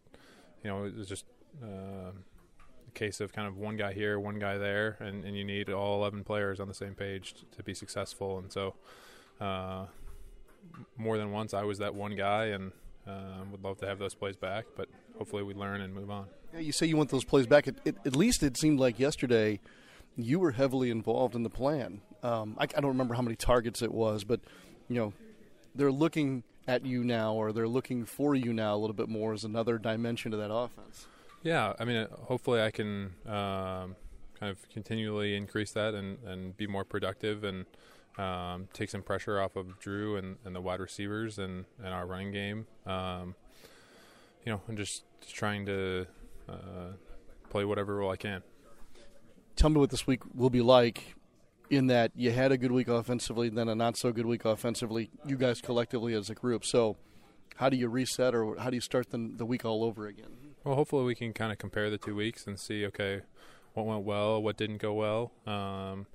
[0.63, 1.25] you know, it was just
[1.63, 5.45] uh, a case of kind of one guy here, one guy there, and, and you
[5.45, 8.39] need all eleven players on the same page to, to be successful.
[8.39, 8.75] And so,
[9.41, 9.87] uh,
[10.97, 12.73] more than once, I was that one guy, and
[13.07, 14.67] uh, would love to have those plays back.
[14.77, 16.27] But hopefully, we learn and move on.
[16.53, 17.67] Yeah, you say you want those plays back.
[17.67, 19.61] It, it, at least it seemed like yesterday
[20.17, 22.01] you were heavily involved in the plan.
[22.23, 24.41] Um, I, I, don't remember how many targets it was, but
[24.89, 25.13] you know
[25.75, 29.33] they're looking at you now, or they're looking for you now a little bit more
[29.33, 31.07] as another dimension to that offense.
[31.43, 33.97] Yeah, I mean, hopefully I can um,
[34.39, 37.65] kind of continually increase that and, and be more productive and
[38.19, 42.07] um, take some pressure off of Drew and, and the wide receivers and, and our
[42.07, 42.67] running game.
[42.87, 43.35] Um,
[44.45, 46.07] you know, and just, just trying to
[46.49, 46.93] uh,
[47.49, 48.43] play whatever role I can.
[49.57, 51.15] Tell me what this week will be like.
[51.71, 55.11] In that you had a good week offensively, then a not so good week offensively.
[55.27, 56.65] You guys collectively as a group.
[56.65, 56.97] So,
[57.57, 60.55] how do you reset, or how do you start the, the week all over again?
[60.65, 63.21] Well, hopefully we can kind of compare the two weeks and see, okay,
[63.75, 66.07] what went well, what didn't go well, um,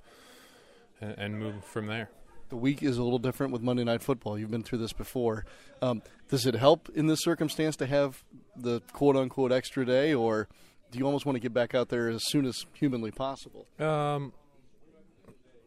[1.00, 2.08] and, and move from there
[2.54, 4.38] the week is a little different with Monday Night Football.
[4.38, 5.44] You've been through this before.
[5.82, 8.22] Um, does it help in this circumstance to have
[8.56, 10.48] the quote unquote extra day, or
[10.90, 13.66] do you almost want to get back out there as soon as humanly possible?
[13.80, 14.32] Um,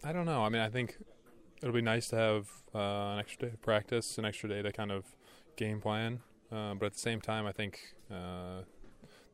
[0.07, 0.41] I don't know.
[0.41, 0.95] I mean, I think
[1.61, 4.71] it'll be nice to have uh, an extra day of practice, an extra day to
[4.71, 5.03] kind of
[5.57, 6.21] game plan.
[6.49, 7.77] Uh, but at the same time, I think
[8.09, 8.61] uh,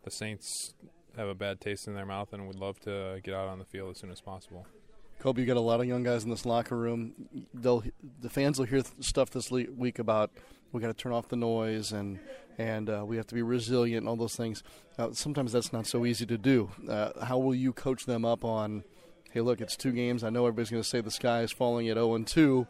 [0.04, 0.74] the Saints
[1.16, 3.66] have a bad taste in their mouth and would love to get out on the
[3.66, 4.66] field as soon as possible.
[5.22, 7.14] Coby, you got a lot of young guys in this locker room.
[7.54, 7.84] They'll
[8.20, 10.32] the fans will hear stuff this week about
[10.72, 12.18] we got to turn off the noise and
[12.58, 14.64] and uh, we have to be resilient and all those things.
[14.98, 16.72] Uh, sometimes that's not so easy to do.
[16.90, 18.84] Uh, how will you coach them up on?
[19.34, 20.24] Hey, look, it's two games.
[20.24, 22.67] I know everybody's going to say the sky is falling at 0 and 2.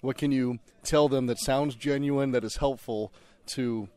[0.00, 3.12] What can you tell them that sounds genuine, that is helpful
[3.54, 3.88] to,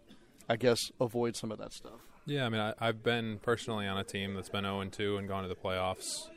[0.48, 2.06] I guess, avoid some of that stuff?
[2.28, 5.18] Yeah, I mean, I, have been personally on a team that's been 0 and 2
[5.18, 6.30] and gone to the playoffs.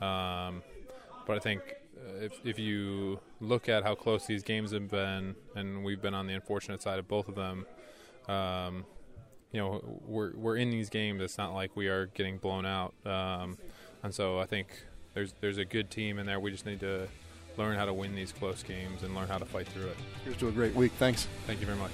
[0.00, 0.62] Um,
[1.26, 5.34] but I think uh, if if you look at how close these games have been,
[5.56, 7.66] and we've been on the unfortunate side of both of them,
[8.28, 8.84] um,
[9.50, 11.20] you know, we're we're in these games.
[11.20, 13.58] It's not like we are getting blown out, um,
[14.04, 14.68] and so I think
[15.16, 16.38] there's there's a good team in there.
[16.38, 17.08] We just need to
[17.56, 19.96] learn how to win these close games and learn how to fight through it.
[20.24, 20.92] Here's to a great week.
[20.98, 21.26] Thanks.
[21.46, 21.90] Thank you very much.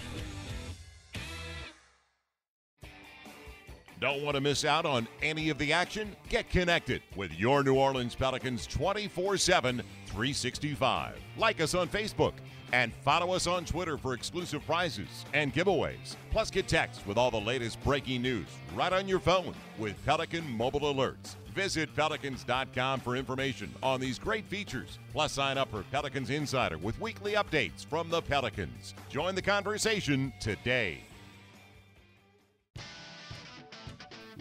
[4.00, 6.16] Don't want to miss out on any of the action?
[6.28, 11.14] Get connected with your New Orleans Pelicans 24 7, 365.
[11.38, 12.32] Like us on Facebook
[12.72, 16.16] and follow us on Twitter for exclusive prizes and giveaways.
[16.30, 20.50] Plus, get text with all the latest breaking news right on your phone with Pelican
[20.50, 21.36] Mobile Alerts.
[21.54, 24.98] Visit Pelicans.com for information on these great features.
[25.12, 28.94] Plus, sign up for Pelicans Insider with weekly updates from the Pelicans.
[29.10, 31.00] Join the conversation today.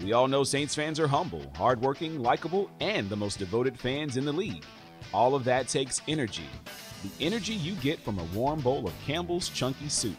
[0.01, 4.25] We all know Saints fans are humble, hardworking, likable, and the most devoted fans in
[4.25, 4.63] the league.
[5.13, 6.49] All of that takes energy.
[7.03, 10.17] The energy you get from a warm bowl of Campbell's Chunky Soup.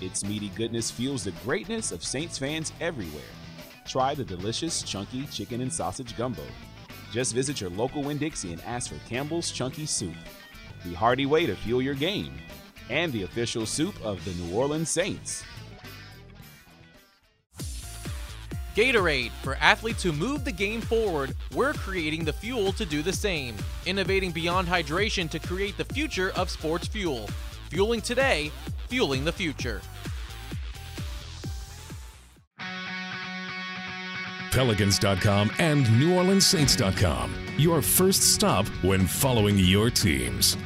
[0.00, 3.22] Its meaty goodness fuels the greatness of Saints fans everywhere.
[3.86, 6.42] Try the delicious Chunky Chicken and Sausage Gumbo.
[7.12, 10.14] Just visit your local Winn Dixie and ask for Campbell's Chunky Soup,
[10.84, 12.34] the hearty way to fuel your game,
[12.90, 15.44] and the official soup of the New Orleans Saints.
[18.78, 19.32] Gatorade.
[19.42, 23.56] For athletes who move the game forward, we're creating the fuel to do the same.
[23.86, 27.28] Innovating beyond hydration to create the future of sports fuel.
[27.70, 28.52] Fueling today,
[28.88, 29.80] fueling the future.
[34.52, 37.34] Pelicans.com and NewOrleansSaints.com.
[37.58, 40.56] Your first stop when following your teams.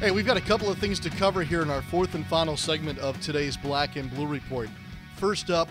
[0.00, 2.56] Hey, we've got a couple of things to cover here in our fourth and final
[2.56, 4.68] segment of today's Black and Blue Report.
[5.16, 5.68] First up,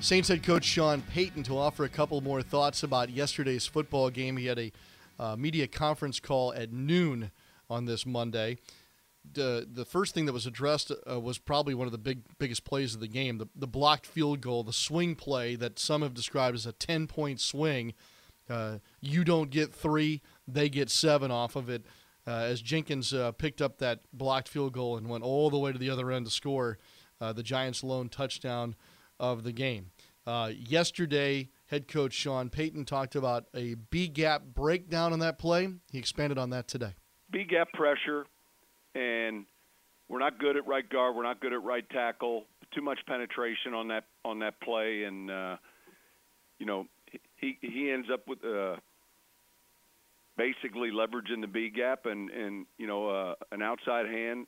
[0.00, 4.38] Saints head coach Sean Payton to offer a couple more thoughts about yesterday's football game.
[4.38, 4.72] He had a
[5.18, 7.30] uh, media conference call at noon
[7.68, 8.56] on this Monday.
[9.30, 12.64] The, the first thing that was addressed uh, was probably one of the big biggest
[12.64, 16.14] plays of the game the, the blocked field goal, the swing play that some have
[16.14, 17.92] described as a 10 point swing.
[18.48, 21.84] Uh, you don't get three, they get seven off of it.
[22.26, 25.72] Uh, as Jenkins uh, picked up that blocked field goal and went all the way
[25.72, 26.78] to the other end to score
[27.20, 28.74] uh, the Giants' lone touchdown
[29.20, 29.90] of the game.
[30.26, 35.68] Uh, yesterday, head coach Sean Payton talked about a B gap breakdown on that play.
[35.92, 36.94] He expanded on that today.
[37.30, 38.26] B gap pressure,
[38.94, 39.44] and
[40.08, 41.14] we're not good at right guard.
[41.14, 42.46] We're not good at right tackle.
[42.74, 45.56] Too much penetration on that on that play, and uh,
[46.58, 46.86] you know
[47.36, 48.76] he he ends up with uh,
[50.36, 54.46] basically leveraging the B gap and and you know uh, an outside hand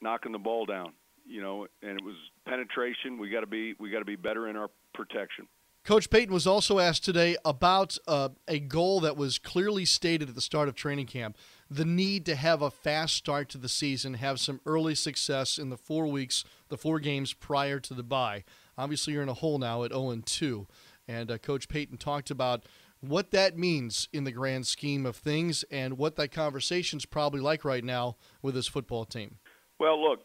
[0.00, 0.92] knocking the ball down.
[1.24, 3.18] You know, and it was penetration.
[3.18, 5.48] We got to be we got to be better in our protection.
[5.84, 10.34] Coach Payton was also asked today about uh, a goal that was clearly stated at
[10.34, 11.36] the start of training camp
[11.68, 15.70] the need to have a fast start to the season, have some early success in
[15.70, 18.44] the four weeks, the four games prior to the bye.
[18.78, 20.66] Obviously, you're in a hole now at 0 2.
[21.06, 22.64] And uh, Coach Payton talked about
[23.00, 27.64] what that means in the grand scheme of things and what that conversation's probably like
[27.64, 29.36] right now with his football team.
[29.78, 30.20] Well, look,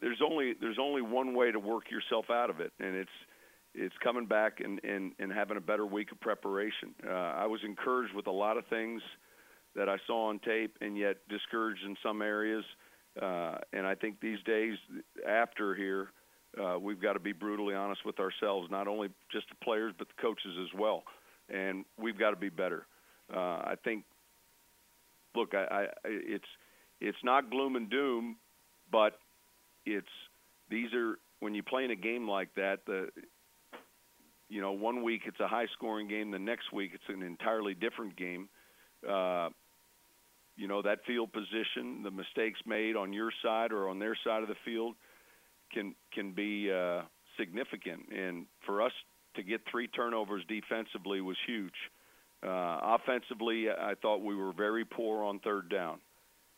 [0.00, 3.10] there's only there's only one way to work yourself out of it, and it's
[3.74, 6.94] it's coming back and, and, and having a better week of preparation.
[7.06, 9.02] Uh, I was encouraged with a lot of things
[9.76, 12.64] that I saw on tape, and yet discouraged in some areas.
[13.20, 14.76] Uh, and I think these days
[15.28, 16.08] after here,
[16.60, 20.08] uh, we've got to be brutally honest with ourselves, not only just the players but
[20.08, 21.04] the coaches as well.
[21.48, 22.86] And we've got to be better.
[23.32, 24.04] Uh, I think.
[25.36, 26.48] Look, I, I, it's
[27.00, 28.36] it's not gloom and doom,
[28.90, 29.18] but
[29.94, 30.06] it's
[30.70, 32.80] these are when you play in a game like that.
[32.86, 33.08] The
[34.48, 37.74] you know one week it's a high scoring game, the next week it's an entirely
[37.74, 38.48] different game.
[39.08, 39.48] Uh,
[40.56, 44.42] you know that field position, the mistakes made on your side or on their side
[44.42, 44.94] of the field
[45.72, 47.02] can can be uh,
[47.38, 48.08] significant.
[48.10, 48.92] And for us
[49.36, 51.74] to get three turnovers defensively was huge.
[52.44, 55.98] Uh, offensively, I thought we were very poor on third down,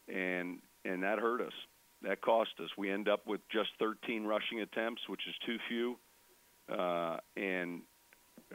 [0.09, 1.53] and and that hurt us.
[2.03, 2.71] That cost us.
[2.79, 5.99] We end up with just 13 rushing attempts, which is too few.
[6.71, 7.83] Uh, and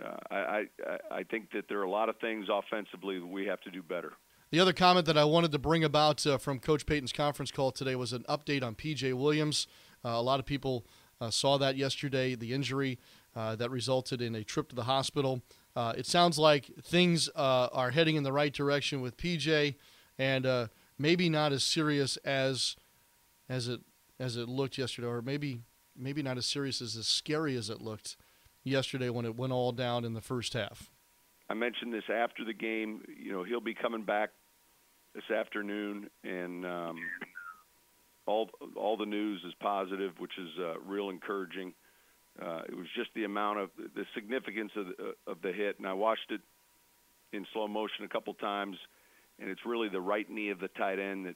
[0.04, 3.46] uh, I, I I think that there are a lot of things offensively that we
[3.46, 4.14] have to do better.
[4.52, 7.72] The other comment that I wanted to bring about uh, from Coach Payton's conference call
[7.72, 9.68] today was an update on PJ Williams.
[10.04, 10.86] Uh, a lot of people
[11.20, 13.00] uh, saw that yesterday, the injury
[13.36, 15.42] uh, that resulted in a trip to the hospital.
[15.76, 19.76] It sounds like things are heading in the right direction with PJ,
[20.18, 22.78] and maybe not as serious as
[23.50, 23.82] as it
[24.20, 25.62] as it looked yesterday, or maybe
[25.96, 28.18] maybe not as serious as as scary as it looked
[28.64, 30.90] yesterday when it went all down in the first half.
[31.50, 33.04] I mentioned this after the game.
[33.08, 34.32] You know, he'll be coming back
[35.14, 36.98] this afternoon, and um,
[38.26, 41.74] all all the news is positive, which is uh, real encouraging.
[42.42, 45.78] Uh, it was just the amount of the significance of the, uh, of the hit,
[45.80, 46.42] and I watched it
[47.32, 48.76] in slow motion a couple times,
[49.40, 51.36] and it's really the right knee of the tight end that,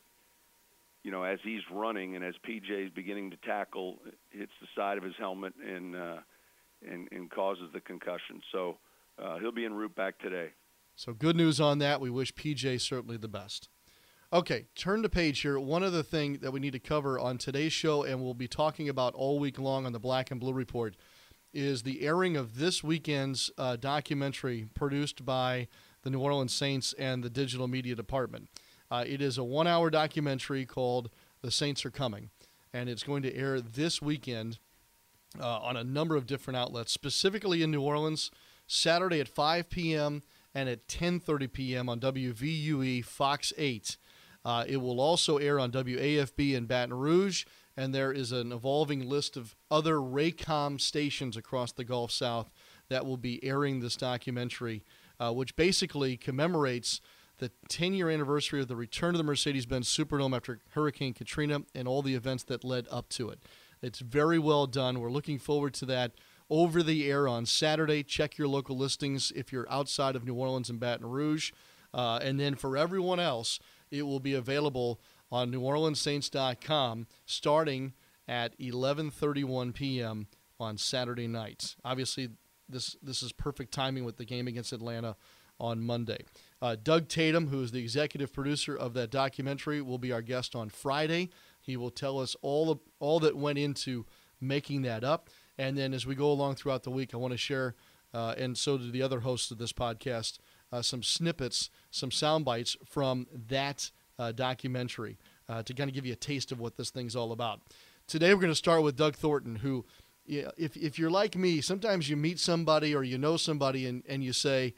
[1.04, 4.00] you know, as he's running and as PJ is beginning to tackle,
[4.32, 6.18] hits the side of his helmet and uh,
[6.90, 8.42] and and causes the concussion.
[8.52, 8.78] So
[9.22, 10.50] uh, he'll be en route back today.
[10.96, 12.02] So good news on that.
[12.02, 13.70] We wish PJ certainly the best.
[14.32, 15.60] Okay, turn the page here.
[15.60, 18.88] One other thing that we need to cover on today's show, and we'll be talking
[18.88, 20.96] about all week long on the Black and Blue Report,
[21.52, 25.68] is the airing of this weekend's uh, documentary produced by
[26.04, 28.50] the New Orleans Saints and the digital media department.
[28.92, 31.10] Uh, it is a one hour documentary called
[31.42, 32.30] The Saints Are Coming,
[32.74, 34.60] and it's going to air this weekend
[35.40, 38.32] uh, on a number of different outlets, specifically in New Orleans.
[38.66, 40.22] Saturday at 5 p.m.
[40.54, 41.90] and at 10:30 p.m.
[41.90, 43.98] on WVUE Fox 8.
[44.46, 49.08] Uh, it will also air on WAFB in Baton Rouge, and there is an evolving
[49.08, 52.52] list of other Raycom stations across the Gulf South
[52.90, 54.84] that will be airing this documentary
[55.20, 57.02] uh, which basically commemorates
[57.40, 61.62] the 10 year anniversary of the return of the Mercedes Benz Superdome after Hurricane Katrina
[61.74, 63.40] and all the events that led up to it.
[63.82, 65.00] It's very well done.
[65.00, 66.12] We're looking forward to that
[66.50, 68.04] over the air on Saturday.
[68.04, 71.52] Check your local listings if you're outside of New Orleans and Baton Rouge.
[71.94, 73.60] Uh, and then for everyone else,
[73.90, 75.00] it will be available
[75.32, 77.94] on NewOrleansSaints.com starting
[78.28, 80.28] at 11:31 p.m.
[80.60, 81.76] on Saturday nights.
[81.84, 82.30] Obviously,
[82.68, 85.16] this this is perfect timing with the game against Atlanta
[85.60, 86.24] on Monday.
[86.62, 90.56] Uh, Doug Tatum, who is the executive producer of that documentary, will be our guest
[90.56, 91.30] on Friday.
[91.62, 94.06] He will tell us all of, all that went into
[94.42, 95.30] making that up.
[95.58, 97.76] And then as we go along throughout the week, I want to share,
[98.14, 100.40] uh, and so do the other hosts of this podcast,
[100.72, 106.06] uh, some snippets, some sound bites from that uh, documentary uh, to kind of give
[106.06, 107.62] you a taste of what this thing's all about.
[108.08, 109.86] Today, we're going to start with Doug Thornton, who,
[110.26, 114.24] if, if you're like me, sometimes you meet somebody or you know somebody and, and
[114.24, 114.74] you say,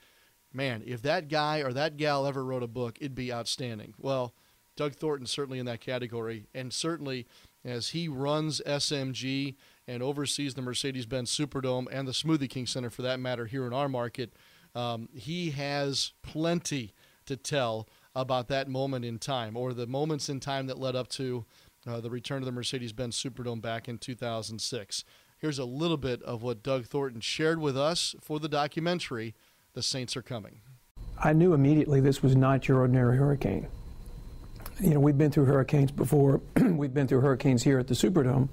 [0.54, 3.94] man, if that guy or that gal ever wrote a book, it'd be outstanding.
[3.98, 4.34] Well,
[4.76, 7.28] Doug Thornton certainly in that category, and certainly
[7.64, 9.56] as he runs SMG
[9.88, 13.68] and oversees the Mercedes Benz Superdome and the Smoothie King Center for that matter here
[13.68, 14.34] in our market.
[14.74, 16.94] Um, he has plenty
[17.26, 21.08] to tell about that moment in time or the moments in time that led up
[21.10, 21.46] to
[21.88, 25.04] uh, the return of the Mercedes Benz Superdome back in 2006.
[25.38, 29.34] Here's a little bit of what Doug Thornton shared with us for the documentary,
[29.74, 30.62] The Saints Are Coming.
[31.18, 33.68] I knew immediately this was not your ordinary hurricane.
[34.80, 36.42] You know, we've been through hurricanes before.
[36.56, 38.50] we've been through hurricanes here at the Superdome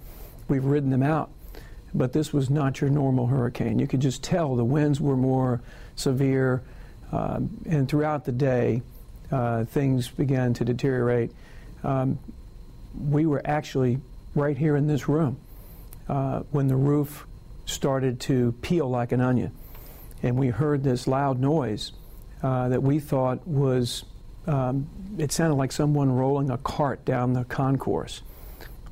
[0.49, 1.31] we've ridden them out.
[1.95, 3.79] But this was not your normal hurricane.
[3.79, 5.63] You could just tell the winds were more
[5.97, 6.63] severe,
[7.13, 8.83] uh, and throughout the day,
[9.31, 11.33] uh, things began to deteriorate.
[11.83, 12.19] Um,
[12.99, 14.01] we were actually
[14.35, 15.39] right here in this room
[16.09, 17.27] uh, when the roof
[17.65, 19.53] started to peel like an onion,
[20.23, 21.93] and we heard this loud noise
[22.43, 24.05] uh, that we thought was.
[24.47, 24.89] Um,
[25.19, 28.23] it sounded like someone rolling a cart down the concourse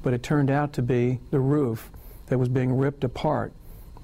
[0.07, 1.91] but it turned out to be the roof
[2.29, 3.53] that was being ripped apart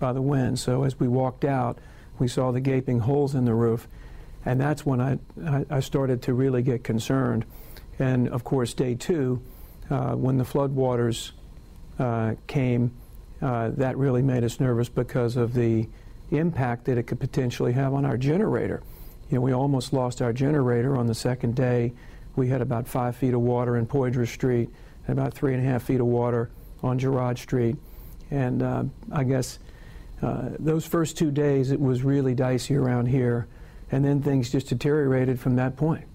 [0.01, 0.59] by the wind.
[0.59, 1.79] So as we walked out,
[2.19, 3.87] we saw the gaping holes in the roof,
[4.45, 5.19] and that's when I,
[5.71, 7.45] I, started to really get concerned.
[8.01, 9.41] And of course, day two,
[9.91, 11.31] uh, when the floodwaters
[12.01, 12.97] uh, came,
[13.41, 15.89] uh, that really made us nervous because of the
[16.39, 18.83] impact that it could potentially have on our generator.
[19.31, 21.93] You know, we almost lost our generator on the second day.
[22.37, 24.69] We had about five feet of water in Poydras Street
[25.07, 26.51] and about three and a half feet of water
[26.83, 27.77] on Girod Street.
[28.31, 29.59] And uh, I guess
[30.23, 33.49] uh, those first two days it was really dicey around here,
[33.91, 36.07] and then things just deteriorated from that point.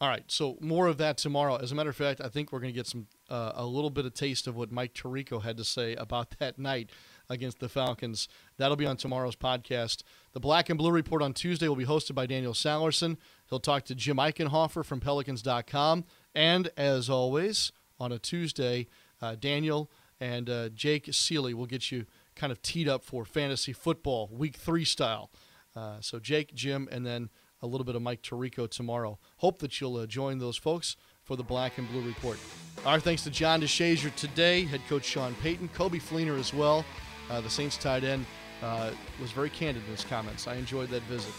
[0.00, 1.56] All right, so more of that tomorrow.
[1.56, 3.90] As a matter of fact, I think we're going to get some uh, a little
[3.90, 6.90] bit of taste of what Mike Tirico had to say about that night
[7.28, 8.28] against the Falcons.
[8.56, 10.02] That'll be on tomorrow's podcast.
[10.32, 13.16] The Black and Blue Report on Tuesday will be hosted by Daniel Sallerson.
[13.48, 16.04] He'll talk to Jim Eichenhofer from Pelicans.com.
[16.34, 18.86] And as always, on a Tuesday.
[19.20, 22.06] Uh, Daniel and uh, Jake Seeley will get you
[22.36, 25.30] kind of teed up for fantasy football, week three style.
[25.74, 27.30] Uh, so Jake, Jim, and then
[27.62, 29.18] a little bit of Mike Tirico tomorrow.
[29.38, 32.38] Hope that you'll uh, join those folks for the Black and Blue Report.
[32.84, 36.84] Our thanks to John DeShazier today, head coach Sean Payton, Coby Fleener as well.
[37.30, 38.26] Uh, the Saints tight end
[38.62, 40.46] uh, was very candid in his comments.
[40.46, 41.32] I enjoyed that visit,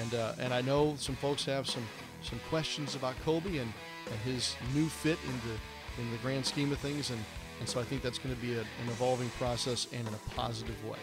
[0.00, 1.84] and and I know some folks have some
[2.22, 3.72] some questions about Coby and,
[4.10, 5.58] and his new fit into
[5.98, 7.10] in the grand scheme of things.
[7.10, 7.18] And,
[7.60, 10.34] and so I think that's going to be a, an evolving process and in a
[10.34, 10.98] positive way.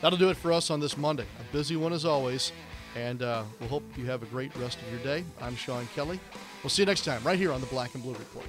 [0.00, 1.26] That'll do it for us on this Monday.
[1.40, 2.52] A busy one as always.
[2.96, 5.24] And uh, we'll hope you have a great rest of your day.
[5.40, 6.18] I'm Sean Kelly.
[6.64, 8.46] We'll see you next time right here on the Black and Blue Report.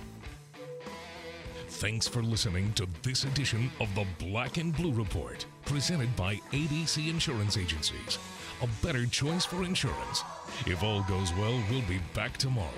[1.81, 7.09] Thanks for listening to this edition of the Black and Blue Report, presented by ABC
[7.09, 8.19] Insurance Agencies.
[8.61, 10.23] A better choice for insurance.
[10.67, 12.69] If all goes well, we'll be back tomorrow.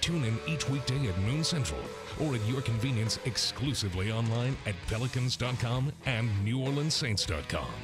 [0.00, 1.80] Tune in each weekday at noon central
[2.20, 7.74] or at your convenience exclusively online at Pelicans.com and NewOrleansSaints.com.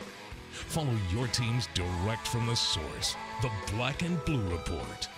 [0.53, 5.09] Follow your teams direct from the source, the Black and Blue Report.